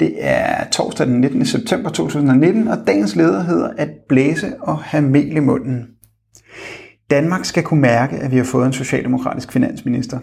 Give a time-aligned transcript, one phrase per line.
[0.00, 1.46] Det er torsdag den 19.
[1.46, 5.86] september 2019, og dagens leder hedder at blæse og have mel i munden.
[7.10, 10.18] Danmark skal kunne mærke, at vi har fået en socialdemokratisk finansminister.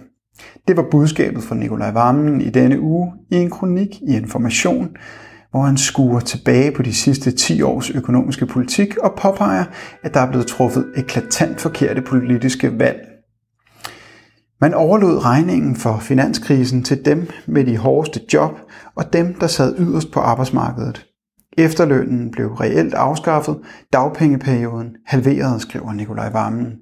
[0.68, 4.90] Det var budskabet fra Nikolaj Vammen i denne uge i en kronik i Information,
[5.52, 9.66] hvor han skuer tilbage på de sidste 10 års økonomiske politik og påpeger,
[10.04, 13.11] at der er blevet truffet eklatant forkerte politiske valg.
[14.62, 18.52] Man overlod regningen for finanskrisen til dem med de hårdeste job
[18.96, 21.06] og dem, der sad yderst på arbejdsmarkedet.
[21.58, 23.58] Efterlønnen blev reelt afskaffet,
[23.94, 26.74] dagpengeperioden halveret, skriver Nikolaj Vammen.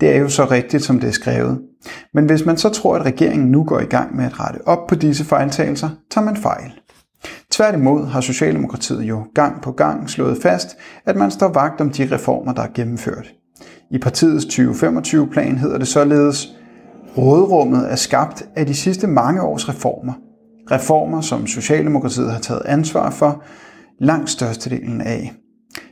[0.00, 1.60] Det er jo så rigtigt, som det er skrevet.
[2.14, 4.86] Men hvis man så tror, at regeringen nu går i gang med at rette op
[4.88, 6.72] på disse fejltagelser, tager man fejl.
[7.50, 10.76] Tværtimod har Socialdemokratiet jo gang på gang slået fast,
[11.06, 13.32] at man står vagt om de reformer, der er gennemført.
[13.90, 16.56] I partiets 2025-plan hedder det således,
[17.18, 20.12] Råderummet er skabt af de sidste mange års reformer.
[20.70, 23.44] Reformer, som Socialdemokratiet har taget ansvar for
[24.00, 25.32] langt størstedelen af.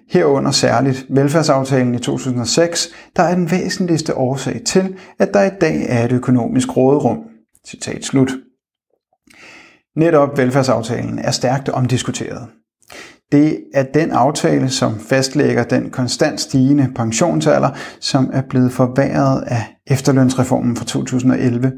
[0.09, 5.87] Herunder særligt velfærdsaftalen i 2006, der er den væsentligste årsag til, at der i dag
[5.89, 7.19] er et økonomisk råderum.
[7.69, 8.33] Citat slut.
[9.97, 12.49] Netop velfærdsaftalen er stærkt omdiskuteret.
[13.35, 19.77] Det er den aftale, som fastlægger den konstant stigende pensionsalder, som er blevet forværret af
[19.87, 21.73] efterlønsreformen fra 2011.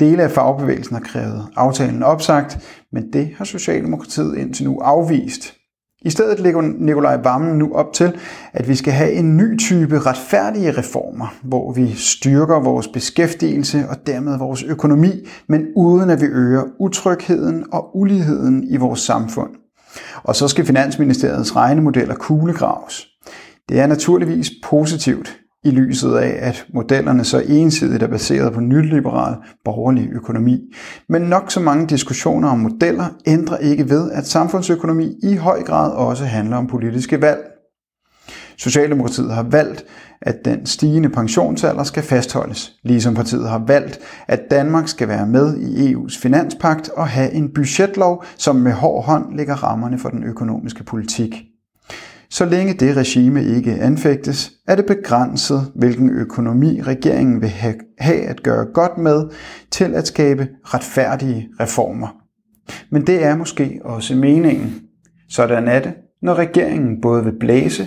[0.00, 2.58] Dele af fagbevægelsen har krævet aftalen opsagt,
[2.92, 5.54] men det har Socialdemokratiet indtil nu afvist.
[6.02, 8.12] I stedet lægger Nikolaj Vammen nu op til,
[8.52, 13.96] at vi skal have en ny type retfærdige reformer, hvor vi styrker vores beskæftigelse og
[14.06, 15.12] dermed vores økonomi,
[15.48, 19.59] men uden at vi øger utrygheden og uligheden i vores samfund.
[20.22, 23.06] Og så skal Finansministeriets regnemodeller kuglegraves.
[23.68, 29.36] Det er naturligvis positivt i lyset af, at modellerne så ensidigt er baseret på nyliberal
[29.64, 30.60] borgerlig økonomi.
[31.08, 35.92] Men nok så mange diskussioner om modeller ændrer ikke ved, at samfundsøkonomi i høj grad
[35.92, 37.49] også handler om politiske valg.
[38.60, 39.84] Socialdemokratiet har valgt,
[40.22, 43.98] at den stigende pensionsalder skal fastholdes, ligesom partiet har valgt,
[44.28, 49.04] at Danmark skal være med i EU's finanspagt og have en budgetlov, som med hård
[49.04, 51.42] hånd lægger rammerne for den økonomiske politik.
[52.30, 57.48] Så længe det regime ikke anfægtes, er det begrænset, hvilken økonomi regeringen vil
[57.98, 59.24] have at gøre godt med
[59.70, 62.08] til at skabe retfærdige reformer.
[62.90, 64.80] Men det er måske også meningen.
[65.28, 65.92] Sådan er det,
[66.22, 67.86] når regeringen både vil blæse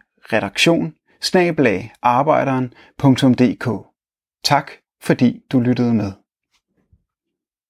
[0.33, 3.67] redaktion snabelag arbejderen.dk.
[4.43, 4.71] Tak
[5.01, 6.11] fordi du lyttede med.